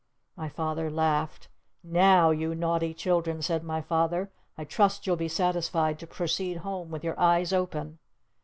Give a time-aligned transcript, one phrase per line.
[0.35, 1.47] My Father laughed.
[1.83, 6.89] "Now you naughty children," said my Father, "I trust you'll be satisfied to proceed home
[6.89, 7.99] with your eyes open!"